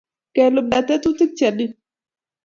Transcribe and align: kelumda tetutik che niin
kelumda 0.33 0.79
tetutik 0.87 1.31
che 1.37 1.47
niin 1.57 1.71